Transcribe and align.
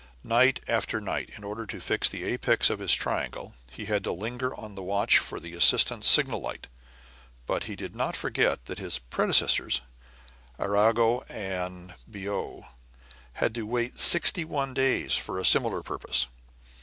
Night 0.23 0.61
after 0.67 0.99
night, 0.99 1.29
in 1.37 1.43
order 1.43 1.67
to 1.67 1.79
fix 1.79 2.09
the 2.09 2.23
apex 2.23 2.71
of 2.71 2.79
his 2.79 2.91
triangle, 2.91 3.53
he 3.69 3.85
had 3.85 4.03
to 4.03 4.11
linger 4.11 4.51
on 4.55 4.73
the 4.73 4.81
watch 4.81 5.19
for 5.19 5.39
the 5.39 5.53
assistant's 5.53 6.07
signal 6.09 6.41
light, 6.41 6.65
but 7.45 7.65
he 7.65 7.75
did 7.75 7.95
not 7.95 8.15
forget 8.15 8.65
that 8.65 8.79
his 8.79 8.97
predecessors, 8.97 9.81
Arago 10.59 11.19
and 11.29 11.93
Biot, 12.09 12.63
had 12.63 13.53
had 13.53 13.53
to 13.53 13.61
wait 13.67 13.99
sixty 13.99 14.43
one 14.43 14.73
days 14.73 15.17
for 15.17 15.37
a 15.39 15.45
similar 15.45 15.83
purpose. 15.83 16.25